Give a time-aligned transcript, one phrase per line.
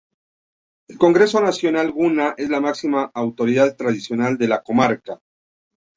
[0.87, 5.21] El Congreso Nacional Guna, es la máxima autoridad tradicional de la comarca.